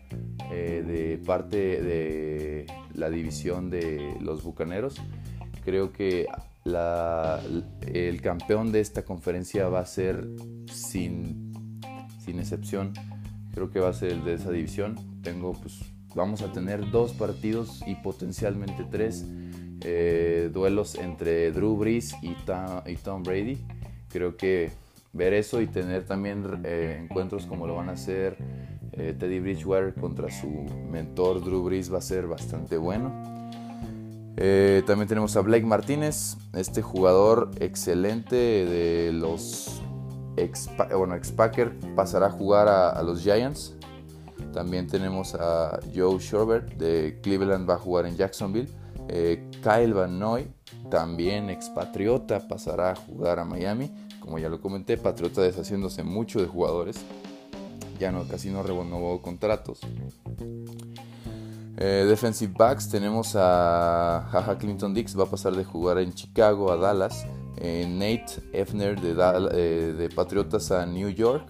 eh, 0.51 0.83
de 0.85 1.25
parte 1.25 1.81
de 1.81 2.67
la 2.93 3.11
división 3.11 3.71
de 3.71 4.17
los 4.21 4.43
Bucaneros. 4.43 4.97
Creo 5.65 5.93
que 5.93 6.27
el 7.87 8.21
campeón 8.21 8.73
de 8.73 8.81
esta 8.81 9.05
conferencia 9.05 9.69
va 9.69 9.79
a 9.79 9.87
ser 9.87 10.27
sin, 10.73 11.53
sin 12.19 12.41
excepción. 12.41 12.95
Creo 13.53 13.71
que 13.71 13.79
va 13.79 13.91
a 13.91 13.93
ser 13.93 14.11
el 14.11 14.25
de 14.25 14.35
esa 14.35 14.51
división. 14.51 14.97
Tengo, 15.23 15.53
pues, 15.53 15.94
vamos 16.15 16.43
a 16.43 16.53
tener 16.53 16.91
dos 16.91 17.13
partidos 17.13 17.83
y 17.87 17.97
potencialmente 17.97 18.85
tres 18.91 19.27
eh, 19.81 20.51
duelos 20.53 20.95
entre 20.95 21.53
Drew 21.53 21.77
Brees 21.77 22.15
y 22.23 22.35
Tom, 22.97 23.23
Brady. 23.23 23.59
Creo 24.09 24.37
que 24.37 24.71
ver 25.13 25.35
eso 25.35 25.61
y 25.61 25.67
tener 25.67 26.05
también 26.07 26.63
eh, 26.65 26.99
encuentros 27.03 27.47
como 27.47 27.67
lo 27.67 27.77
van 27.77 27.89
a 27.89 27.93
hacer 27.93 28.37
eh, 28.93 29.15
Teddy 29.19 29.41
Bridgewater 29.41 29.95
contra 29.95 30.31
su 30.31 30.49
mentor 30.91 31.45
Drew 31.45 31.63
Brees 31.63 31.93
va 31.93 31.99
a 31.99 32.03
ser 32.03 32.27
bastante 32.27 32.77
bueno. 32.77 33.13
también 34.87 35.09
tenemos 35.09 35.37
a 35.37 35.41
Blake 35.41 35.67
Martínez, 35.67 36.37
este 36.55 36.83
jugador 36.83 37.51
excelente 37.61 38.37
de 38.37 39.13
los 39.13 39.81
ex, 40.37 40.69
bueno, 40.97 41.17
pasará 41.95 42.27
a 42.27 42.31
jugar 42.31 42.69
a, 42.69 43.03
los 43.03 43.23
Giants. 43.23 43.75
También 44.55 44.87
tenemos 44.87 45.35
a 45.35 45.81
Joe 45.93 46.21
Sherbert 46.21 46.75
de 46.77 47.19
Cleveland, 47.23 47.69
va 47.69 47.75
a 47.75 47.79
jugar 47.79 48.07
en 48.07 48.17
Jacksonville. 48.17 48.69
Eh, 49.09 49.51
Kyle 49.63 49.93
Van 49.93 50.17
Noy, 50.17 50.49
también 50.91 51.51
expatriota, 51.51 52.47
pasará 52.47 52.93
a 52.93 52.95
jugar 52.95 53.41
a 53.41 53.45
Miami. 53.45 53.93
Como 54.21 54.39
ya 54.39 54.49
lo 54.49 54.61
comenté, 54.61 54.97
Patriota 54.97 55.43
deshaciéndose 55.43 56.05
mucho 56.05 56.41
de 56.41 56.47
jugadores. 56.47 57.05
Ya 57.99 58.13
no, 58.13 58.27
casi 58.29 58.51
no 58.51 58.63
renovó 58.63 59.21
contratos. 59.21 59.81
Eh, 61.77 62.07
defensive 62.09 62.55
backs 62.57 62.89
tenemos 62.89 63.35
a 63.35 64.29
Jaja 64.31 64.57
Clinton 64.57 64.95
Dix, 64.95 65.19
va 65.19 65.25
a 65.25 65.31
pasar 65.31 65.57
de 65.57 65.65
jugar 65.65 65.99
en 65.99 66.15
Chicago 66.15 66.71
a 66.71 66.77
Dallas. 66.77 67.27
Eh, 67.57 67.87
Nate 67.89 68.41
Efner 68.53 69.01
de, 69.01 69.15
de, 69.95 70.09
Patriotas 70.11 70.71
a 70.71 70.87
New 70.87 71.09
York. 71.09 71.45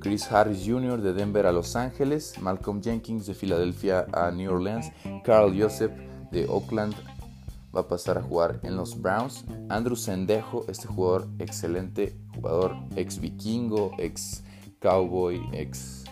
Chris 0.00 0.30
Harris 0.30 0.64
Jr. 0.66 1.00
de 1.00 1.12
Denver 1.12 1.46
a 1.46 1.52
Los 1.52 1.76
Ángeles. 1.76 2.34
Malcolm 2.40 2.82
Jenkins 2.82 3.26
de 3.26 3.34
Filadelfia 3.34 4.06
a 4.12 4.30
New 4.30 4.52
Orleans. 4.52 4.90
Carl 5.24 5.52
Joseph 5.58 5.92
de 6.30 6.46
Oakland 6.48 6.94
va 7.74 7.80
a 7.82 7.88
pasar 7.88 8.18
a 8.18 8.22
jugar 8.22 8.60
en 8.62 8.76
los 8.76 9.00
Browns. 9.00 9.44
Andrew 9.68 9.96
Sendejo, 9.96 10.64
este 10.68 10.88
jugador 10.88 11.28
excelente, 11.38 12.16
jugador 12.34 12.76
ex 12.96 13.20
vikingo, 13.20 13.92
ex 13.98 14.42
cowboy, 14.80 15.40
ex, 15.52 16.04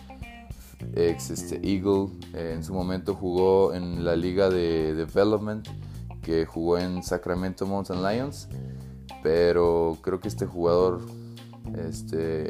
ex 0.95 1.29
este, 1.29 1.55
Eagle. 1.55 2.09
Eh, 2.33 2.53
en 2.55 2.63
su 2.63 2.73
momento 2.73 3.15
jugó 3.15 3.73
en 3.73 4.05
la 4.05 4.15
liga 4.15 4.49
de 4.49 4.93
Development, 4.93 5.67
que 6.21 6.45
jugó 6.45 6.77
en 6.77 7.03
Sacramento 7.03 7.65
Mountain 7.65 8.03
Lions. 8.03 8.47
Pero 9.21 9.97
creo 10.01 10.19
que 10.19 10.29
este 10.29 10.45
jugador 10.45 11.01
este, 11.77 12.49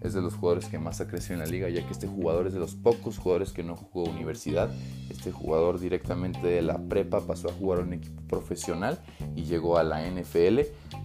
es 0.00 0.14
de 0.14 0.22
los 0.22 0.34
jugadores 0.34 0.66
que 0.66 0.78
más 0.78 1.00
ha 1.00 1.08
crecido 1.08 1.34
en 1.34 1.40
la 1.40 1.46
liga, 1.46 1.68
ya 1.68 1.84
que 1.84 1.92
este 1.92 2.06
jugador 2.06 2.46
es 2.46 2.52
de 2.52 2.60
los 2.60 2.74
pocos 2.74 3.18
jugadores 3.18 3.52
que 3.52 3.62
no 3.62 3.76
jugó 3.76 4.10
universidad. 4.10 4.70
Este 5.10 5.32
jugador 5.32 5.80
directamente 5.80 6.46
de 6.46 6.62
la 6.62 6.78
prepa 6.78 7.20
pasó 7.20 7.48
a 7.48 7.52
jugar 7.52 7.80
a 7.80 7.82
un 7.82 7.94
equipo 7.94 8.22
profesional 8.28 9.02
y 9.34 9.44
llegó 9.44 9.78
a 9.78 9.84
la 9.84 10.08
NFL. 10.08 10.60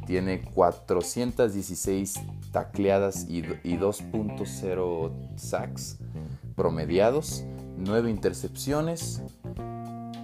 Tiene 0.05 0.41
416 0.41 2.19
tacleadas 2.51 3.27
y, 3.29 3.41
2.0 3.41 5.37
sacks 5.37 5.97
promediados, 6.55 7.45
9 7.77 8.09
intercepciones, 8.09 9.21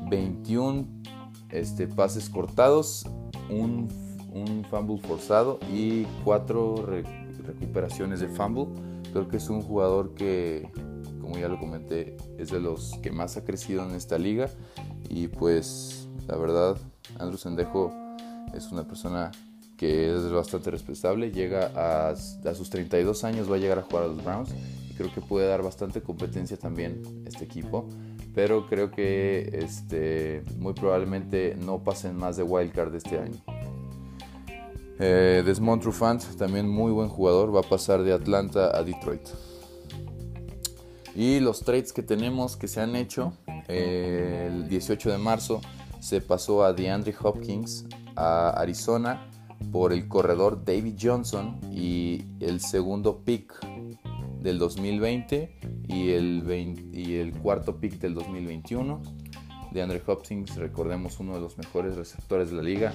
21 0.10 0.86
este, 1.50 1.88
pases 1.88 2.30
cortados, 2.30 3.06
un, 3.50 3.88
un 4.32 4.66
fumble 4.70 5.00
forzado 5.00 5.60
y 5.74 6.04
4 6.24 6.86
recuperaciones 7.48 8.20
de 8.20 8.28
fumble. 8.28 8.68
Creo 9.12 9.28
que 9.28 9.38
es 9.38 9.50
un 9.50 9.62
jugador 9.62 10.14
que, 10.14 10.70
como 11.22 11.38
ya 11.38 11.48
lo 11.48 11.60
comenté, 11.60 12.18
es 12.38 12.52
de 12.52 12.60
los 12.60 12.94
que 13.02 13.12
más 13.12 13.38
ha 13.38 13.44
crecido 13.44 13.88
en 13.88 13.96
esta 13.96 14.18
liga. 14.18 14.50
Y 15.10 15.28
pues, 15.28 16.08
la 16.28 16.38
verdad, 16.38 16.78
Andrew 17.20 17.38
Sendejo 17.38 17.92
es 18.54 18.72
una 18.72 18.86
persona 18.86 19.32
que 19.78 20.14
es 20.14 20.32
bastante 20.32 20.72
respetable. 20.72 21.32
Llega 21.32 21.72
a, 21.76 22.10
a, 22.10 22.56
sus 22.56 22.70
32 22.70 23.24
años, 23.24 23.50
va 23.50 23.56
a 23.56 23.60
llegar 23.60 23.80
a 23.80 23.84
jugar 23.84 24.04
a 24.04 24.08
los 24.08 24.24
Browns. 24.24 24.50
Y 24.90 24.94
creo 24.94 25.14
que 25.14 25.22
puede 25.22 25.48
dar 25.48 25.64
bastante 25.64 26.02
competencia 26.02 26.58
también 26.58 27.02
este 27.26 27.46
equipo. 27.46 27.88
Pero 28.34 28.68
creo 28.68 28.92
que 28.92 29.50
este, 29.54 30.44
muy 30.58 30.74
probablemente 30.74 31.56
no 31.56 31.84
pasen 31.84 32.16
más 32.16 32.38
de 32.38 32.44
wildcard 32.44 32.94
este 32.94 33.18
año. 33.20 33.38
Eh, 35.00 35.44
Desmond 35.46 35.82
Trufant, 35.82 36.24
también 36.38 36.68
muy 36.68 36.92
buen 36.92 37.10
jugador, 37.10 37.56
va 37.56 37.60
a 37.60 37.70
pasar 37.70 38.04
de 38.04 38.14
Atlanta 38.14 38.76
a 38.76 38.84
Detroit. 38.84 39.22
Y 41.16 41.40
los 41.40 41.62
trades 41.62 41.94
que 41.94 42.04
tenemos 42.04 42.58
que 42.58 42.68
se 42.68 42.82
han 42.82 42.96
hecho, 42.96 43.34
eh, 43.68 44.50
el 44.52 44.70
18 44.70 45.12
de 45.12 45.18
marzo 45.18 45.62
se 46.00 46.22
pasó 46.22 46.64
a 46.64 46.74
DeAndre 46.74 47.14
Hopkins 47.22 47.86
a 48.16 48.50
Arizona 48.52 49.30
por 49.72 49.94
el 49.94 50.08
corredor 50.08 50.64
David 50.64 50.96
Johnson 51.02 51.60
y 51.72 52.24
el 52.40 52.60
segundo 52.60 53.24
pick 53.24 53.54
del 54.40 54.60
2020 54.60 55.60
y 55.88 56.12
el, 56.12 56.90
y 56.94 57.16
el 57.16 57.34
cuarto 57.34 57.80
pick 57.80 58.00
del 58.00 58.14
2021 58.14 59.02
de 59.72 59.82
Andre 59.82 60.02
Hopkins, 60.06 60.56
recordemos 60.56 61.20
uno 61.20 61.36
de 61.36 61.42
los 61.42 61.58
mejores 61.58 61.96
receptores 61.96 62.50
de 62.50 62.56
la 62.56 62.64
liga. 62.64 62.94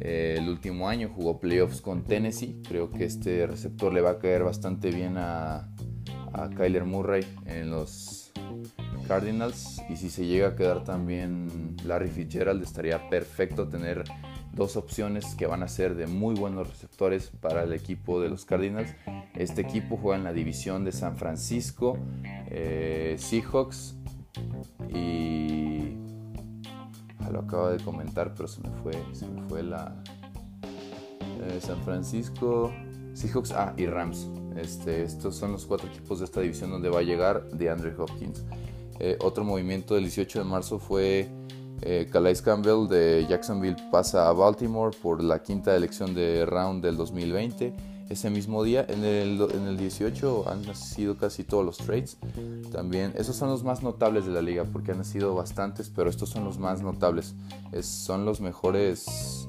Eh, 0.00 0.36
el 0.38 0.48
último 0.48 0.88
año 0.88 1.10
jugó 1.14 1.38
playoffs 1.38 1.80
con 1.80 2.04
Tennessee. 2.04 2.60
Creo 2.66 2.90
que 2.90 3.04
este 3.04 3.46
receptor 3.46 3.92
le 3.92 4.00
va 4.00 4.10
a 4.10 4.18
caer 4.18 4.44
bastante 4.44 4.90
bien 4.90 5.16
a, 5.16 5.68
Kyler 6.56 6.84
Murray 6.84 7.26
en 7.46 7.70
los 7.70 8.32
Cardinals. 9.06 9.82
Y 9.88 9.96
si 9.96 10.08
se 10.08 10.26
llega 10.26 10.48
a 10.48 10.56
quedar 10.56 10.84
también 10.84 11.76
Larry 11.84 12.08
Fitzgerald, 12.08 12.62
estaría 12.62 13.08
perfecto 13.08 13.68
tener 13.68 14.04
dos 14.52 14.76
opciones 14.76 15.34
que 15.34 15.46
van 15.46 15.62
a 15.62 15.68
ser 15.68 15.94
de 15.94 16.06
muy 16.06 16.34
buenos 16.34 16.68
receptores 16.68 17.30
para 17.40 17.62
el 17.62 17.72
equipo 17.72 18.20
de 18.20 18.28
los 18.28 18.44
Cardinals. 18.44 18.94
Este 19.34 19.62
equipo 19.62 19.96
juega 19.96 20.18
en 20.18 20.24
la 20.24 20.32
división 20.32 20.84
de 20.84 20.92
San 20.92 21.16
Francisco, 21.16 21.98
eh, 22.48 23.16
Seahawks 23.18 23.96
y 24.94 25.61
lo 27.32 27.40
acabo 27.40 27.68
de 27.68 27.82
comentar, 27.82 28.34
pero 28.34 28.46
se 28.46 28.60
me 28.60 28.70
fue, 28.82 28.92
se 29.12 29.26
me 29.26 29.42
fue 29.48 29.62
la 29.62 29.94
eh, 31.40 31.58
San 31.60 31.82
Francisco, 31.82 32.72
Seahawks, 33.14 33.52
ah, 33.52 33.74
y 33.76 33.86
Rams. 33.86 34.28
Este, 34.56 35.02
estos 35.02 35.36
son 35.36 35.52
los 35.52 35.64
cuatro 35.64 35.88
equipos 35.88 36.18
de 36.18 36.26
esta 36.26 36.40
división 36.40 36.70
donde 36.70 36.90
va 36.90 37.00
a 37.00 37.02
llegar 37.02 37.48
de 37.50 37.70
Andre 37.70 37.94
Hopkins. 37.96 38.44
Eh, 39.00 39.18
otro 39.20 39.44
movimiento 39.44 39.94
del 39.94 40.04
18 40.04 40.40
de 40.40 40.44
marzo 40.44 40.78
fue 40.78 41.28
eh, 41.80 42.06
Calais 42.12 42.40
Campbell 42.42 42.86
de 42.88 43.26
Jacksonville 43.28 43.76
pasa 43.90 44.28
a 44.28 44.32
Baltimore 44.32 44.96
por 45.02 45.22
la 45.22 45.42
quinta 45.42 45.74
elección 45.74 46.14
de 46.14 46.46
round 46.46 46.84
del 46.84 46.96
2020 46.96 47.72
ese 48.12 48.30
mismo 48.30 48.62
día. 48.62 48.86
En 48.88 49.04
el, 49.04 49.40
en 49.52 49.66
el 49.66 49.76
18 49.76 50.48
han 50.48 50.74
sido 50.74 51.16
casi 51.16 51.44
todos 51.44 51.64
los 51.64 51.78
trades. 51.78 52.18
También, 52.70 53.12
esos 53.16 53.36
son 53.36 53.48
los 53.48 53.64
más 53.64 53.82
notables 53.82 54.26
de 54.26 54.32
la 54.32 54.42
liga 54.42 54.64
porque 54.64 54.92
han 54.92 55.04
sido 55.04 55.34
bastantes, 55.34 55.90
pero 55.94 56.08
estos 56.08 56.28
son 56.28 56.44
los 56.44 56.58
más 56.58 56.82
notables. 56.82 57.34
son 57.82 58.24
los 58.24 58.40
mejores 58.40 59.48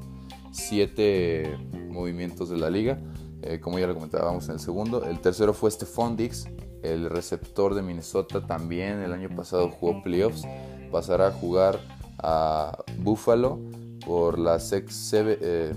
7 0.51 1.57
movimientos 1.89 2.49
de 2.49 2.57
la 2.57 2.69
liga. 2.69 2.99
Eh, 3.41 3.59
como 3.59 3.77
ya 3.77 3.87
lo 3.87 3.93
comentábamos 3.93 4.45
en 4.45 4.53
el 4.53 4.59
segundo. 4.59 5.03
El 5.03 5.19
tercero 5.19 5.53
fue 5.53 5.69
Stephon 5.69 6.15
Dix, 6.15 6.47
el 6.81 7.09
receptor 7.09 7.75
de 7.75 7.81
Minnesota. 7.81 8.45
También 8.45 8.99
el 9.01 9.11
año 9.11 9.29
pasado 9.35 9.69
jugó 9.69 10.01
playoffs. 10.01 10.43
Pasará 10.91 11.27
a 11.27 11.31
jugar 11.31 11.79
a 12.19 12.77
Buffalo 12.99 13.59
por 14.05 14.39
la, 14.39 14.59
sex, 14.59 15.11
eh, 15.13 15.73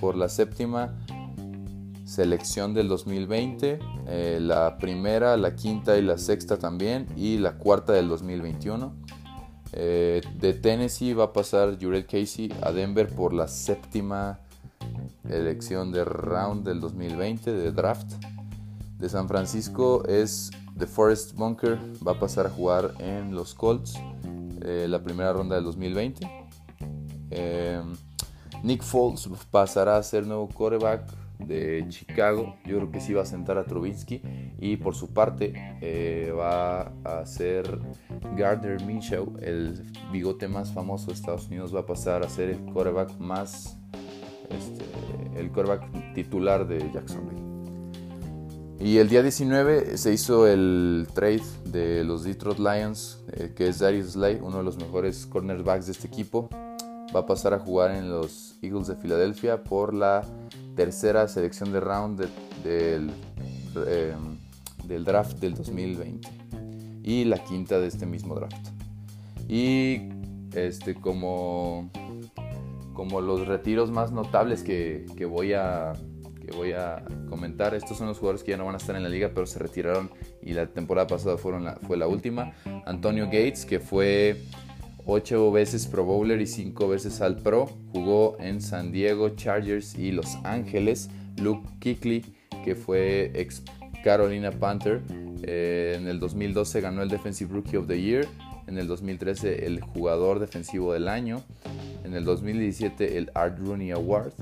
por 0.00 0.16
la 0.16 0.28
séptima 0.28 0.94
selección 2.08 2.72
del 2.72 2.88
2020, 2.88 3.78
eh, 4.06 4.38
la 4.40 4.78
primera, 4.78 5.36
la 5.36 5.54
quinta 5.54 5.98
y 5.98 6.02
la 6.02 6.16
sexta 6.16 6.58
también, 6.58 7.06
y 7.16 7.36
la 7.36 7.58
cuarta 7.58 7.92
del 7.92 8.08
2021. 8.08 8.94
Eh, 9.74 10.22
de 10.40 10.54
Tennessee 10.54 11.12
va 11.12 11.24
a 11.24 11.32
pasar 11.34 11.76
Jurel 11.78 12.06
Casey 12.06 12.50
a 12.62 12.72
Denver 12.72 13.14
por 13.14 13.34
la 13.34 13.46
séptima 13.46 14.40
elección 15.28 15.92
de 15.92 16.02
round 16.06 16.66
del 16.66 16.80
2020 16.80 17.52
de 17.52 17.72
draft. 17.72 18.10
De 18.98 19.10
San 19.10 19.28
Francisco 19.28 20.02
es 20.06 20.50
The 20.78 20.86
Forest 20.86 21.34
Bunker, 21.34 21.78
va 22.06 22.12
a 22.12 22.18
pasar 22.18 22.46
a 22.46 22.50
jugar 22.50 22.94
en 23.00 23.34
los 23.34 23.52
Colts 23.52 24.00
eh, 24.62 24.86
la 24.88 25.02
primera 25.02 25.34
ronda 25.34 25.56
del 25.56 25.64
2020. 25.64 26.26
Nick 28.62 28.82
Foles 28.82 29.28
pasará 29.50 29.98
a 29.98 30.02
ser 30.02 30.26
nuevo 30.26 30.48
quarterback 30.48 31.27
de 31.38 31.84
Chicago. 31.88 32.56
Yo 32.64 32.76
creo 32.76 32.90
que 32.90 33.00
sí 33.00 33.12
va 33.12 33.22
a 33.22 33.26
sentar 33.26 33.58
a 33.58 33.64
Trubinsky. 33.64 34.22
Y 34.60 34.76
por 34.76 34.94
su 34.94 35.12
parte 35.12 35.52
eh, 35.80 36.32
va 36.36 36.92
a 37.04 37.24
ser 37.26 37.78
Gardner 38.36 38.82
Minshew, 38.84 39.36
el 39.40 39.82
bigote 40.12 40.48
más 40.48 40.72
famoso 40.72 41.08
de 41.08 41.14
Estados 41.14 41.48
Unidos, 41.48 41.74
va 41.74 41.80
a 41.80 41.86
pasar 41.86 42.24
a 42.24 42.28
ser 42.28 42.50
el 42.50 42.58
quarterback 42.72 43.18
más, 43.18 43.78
este, 44.50 44.84
el 45.38 45.50
quarterback 45.50 46.14
titular 46.14 46.66
de 46.66 46.90
Jacksonville. 46.92 47.48
Y 48.80 48.98
el 48.98 49.08
día 49.08 49.22
19 49.22 49.98
se 49.98 50.12
hizo 50.12 50.46
el 50.46 51.08
trade 51.12 51.42
de 51.64 52.04
los 52.04 52.22
Detroit 52.22 52.60
Lions, 52.60 53.24
eh, 53.32 53.52
que 53.54 53.68
es 53.68 53.80
Darius 53.80 54.12
Slay, 54.12 54.38
uno 54.40 54.58
de 54.58 54.62
los 54.62 54.76
mejores 54.76 55.26
cornerbacks 55.26 55.86
de 55.86 55.92
este 55.92 56.06
equipo. 56.06 56.48
Va 57.14 57.20
a 57.20 57.26
pasar 57.26 57.54
a 57.54 57.58
jugar 57.58 57.90
en 57.90 58.08
los 58.08 58.56
Eagles 58.62 58.86
de 58.86 58.94
Filadelfia 58.94 59.64
por 59.64 59.94
la 59.94 60.24
tercera 60.78 61.26
selección 61.26 61.72
de 61.72 61.80
round 61.80 62.24
del, 62.62 63.10
em, 63.88 64.38
del 64.84 65.04
draft 65.04 65.40
del 65.40 65.54
2020 65.54 66.28
y 67.02 67.24
la 67.24 67.42
quinta 67.42 67.80
de 67.80 67.88
este 67.88 68.06
mismo 68.06 68.36
draft. 68.36 68.68
Y 69.48 70.02
este, 70.54 70.94
como, 70.94 71.90
como 72.92 73.20
los 73.20 73.48
retiros 73.48 73.90
más 73.90 74.12
notables 74.12 74.62
que, 74.62 75.04
voy 75.28 75.52
a, 75.52 75.94
que 76.40 76.52
voy 76.52 76.74
a 76.74 77.04
comentar, 77.28 77.74
estos 77.74 77.98
son 77.98 78.06
los 78.06 78.18
jugadores 78.20 78.44
que 78.44 78.52
ya 78.52 78.56
no 78.56 78.64
van 78.64 78.74
a 78.74 78.78
estar 78.78 78.94
en 78.94 79.02
la 79.02 79.08
liga, 79.08 79.32
pero 79.34 79.48
se 79.48 79.58
retiraron 79.58 80.12
y 80.42 80.52
la 80.52 80.68
temporada 80.68 81.08
pasada 81.08 81.38
fueron 81.38 81.74
fue 81.88 81.96
la 81.96 82.06
última. 82.06 82.52
Antonio 82.86 83.24
Gates, 83.24 83.66
que 83.66 83.80
fue 83.80 84.44
8 85.10 85.50
veces 85.52 85.86
Pro 85.86 86.04
Bowler 86.04 86.38
y 86.38 86.46
5 86.46 86.86
veces 86.86 87.22
All 87.22 87.36
Pro. 87.36 87.66
Jugó 87.92 88.36
en 88.40 88.60
San 88.60 88.92
Diego, 88.92 89.30
Chargers 89.30 89.94
y 89.94 90.12
Los 90.12 90.36
Ángeles. 90.44 91.08
Luke 91.40 91.66
Kickley, 91.80 92.22
que 92.62 92.74
fue 92.74 93.32
ex 93.34 93.62
Carolina 94.04 94.50
Panther. 94.50 95.00
Eh, 95.44 95.94
en 95.96 96.08
el 96.08 96.20
2012 96.20 96.82
ganó 96.82 97.02
el 97.02 97.08
Defensive 97.08 97.50
Rookie 97.50 97.78
of 97.78 97.86
the 97.86 97.98
Year. 97.98 98.28
En 98.66 98.76
el 98.76 98.86
2013 98.86 99.64
el 99.64 99.80
jugador 99.80 100.40
defensivo 100.40 100.92
del 100.92 101.08
año. 101.08 101.42
En 102.04 102.12
el 102.12 102.26
2017 102.26 103.16
el 103.16 103.30
Art 103.34 103.58
Rooney 103.58 103.92
Award. 103.92 104.34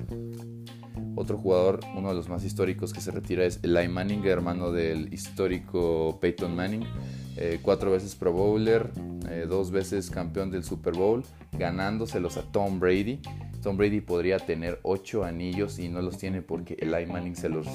Otro 1.14 1.38
jugador, 1.38 1.78
uno 1.96 2.08
de 2.08 2.16
los 2.16 2.28
más 2.28 2.42
históricos 2.42 2.92
que 2.92 3.00
se 3.00 3.12
retira 3.12 3.44
es 3.44 3.60
Eli 3.62 3.86
Manning, 3.86 4.24
hermano 4.24 4.72
del 4.72 5.14
histórico 5.14 6.18
Peyton 6.20 6.56
Manning. 6.56 6.82
Eh, 7.38 7.60
cuatro 7.60 7.90
veces 7.90 8.14
Pro 8.14 8.32
Bowler, 8.32 8.90
eh, 9.28 9.46
dos 9.46 9.70
veces 9.70 10.10
campeón 10.10 10.50
del 10.50 10.64
Super 10.64 10.94
Bowl, 10.94 11.22
ganándoselos 11.52 12.38
a 12.38 12.42
Tom 12.42 12.80
Brady. 12.80 13.20
Tom 13.62 13.76
Brady 13.76 14.00
podría 14.00 14.38
tener 14.38 14.80
ocho 14.82 15.22
anillos 15.22 15.78
y 15.78 15.88
no 15.88 16.00
los 16.00 16.16
tiene 16.16 16.40
porque 16.40 16.76
Eli 16.80 17.04
Manning 17.04 17.36
se 17.36 17.50
los, 17.50 17.66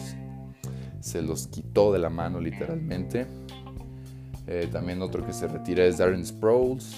se 1.00 1.22
los 1.22 1.48
quitó 1.48 1.94
de 1.94 2.00
la 2.00 2.10
mano 2.10 2.39
literalmente. 2.39 3.27
Eh, 4.48 4.68
también 4.72 5.01
otro 5.03 5.25
que 5.25 5.33
se 5.33 5.48
retira 5.48 5.86
es 5.86 6.00
Darren 6.00 6.25
Sproles, 6.25 6.96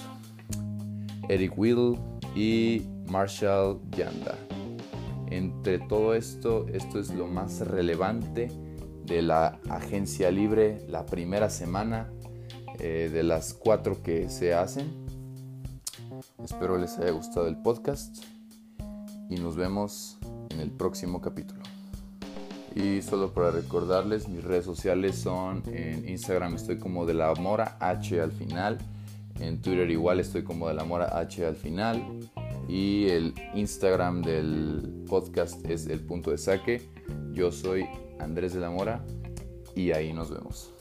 Eric 1.27 1.57
Will 1.57 1.97
y 2.33 2.81
Marshall 3.07 3.81
Yanda. 3.91 4.37
Entre 5.29 5.79
todo 5.79 6.13
esto, 6.13 6.67
esto 6.69 6.99
es 6.99 7.13
lo 7.13 7.27
más 7.27 7.59
relevante 7.59 8.49
de 9.05 9.21
la 9.21 9.59
agencia 9.69 10.31
libre 10.31 10.79
la 10.87 11.05
primera 11.05 11.49
semana 11.49 12.09
eh, 12.79 13.09
de 13.11 13.23
las 13.23 13.53
cuatro 13.53 14.01
que 14.01 14.29
se 14.29 14.53
hacen. 14.53 14.91
Espero 16.43 16.77
les 16.77 16.97
haya 16.97 17.11
gustado 17.11 17.47
el 17.47 17.57
podcast 17.57 18.23
y 19.29 19.35
nos 19.35 19.55
vemos 19.55 20.17
en 20.49 20.59
el 20.59 20.71
próximo 20.71 21.21
capítulo. 21.21 21.61
Y 22.75 23.01
solo 23.01 23.33
para 23.33 23.51
recordarles, 23.51 24.27
mis 24.27 24.43
redes 24.43 24.65
sociales 24.65 25.15
son 25.15 25.63
en 25.67 26.07
Instagram 26.09 26.55
estoy 26.55 26.79
como 26.79 27.05
de 27.05 27.13
la 27.13 27.33
mora 27.35 27.77
H 27.79 28.19
al 28.19 28.31
final, 28.31 28.79
en 29.39 29.61
Twitter 29.61 29.89
igual 29.91 30.19
estoy 30.19 30.43
como 30.43 30.67
de 30.67 30.73
la 30.73 30.83
mora 30.83 31.17
H 31.17 31.45
al 31.45 31.55
final 31.55 32.01
y 32.67 33.09
el 33.09 33.33
Instagram 33.53 34.21
del 34.21 35.03
podcast 35.09 35.65
es 35.65 35.87
el 35.87 35.99
punto 35.99 36.31
de 36.31 36.37
saque. 36.37 36.81
Yo 37.33 37.51
soy 37.51 37.85
Andrés 38.19 38.53
de 38.53 38.59
la 38.59 38.69
Mora 38.69 39.03
y 39.75 39.91
ahí 39.91 40.13
nos 40.13 40.29
vemos. 40.29 40.71